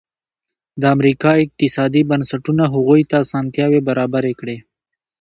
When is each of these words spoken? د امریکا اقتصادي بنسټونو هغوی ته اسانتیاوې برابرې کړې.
د 0.81 0.83
امریکا 0.95 1.31
اقتصادي 1.45 2.01
بنسټونو 2.09 2.63
هغوی 2.73 3.01
ته 3.09 3.15
اسانتیاوې 3.25 3.79
برابرې 3.89 4.33
کړې. 4.39 4.57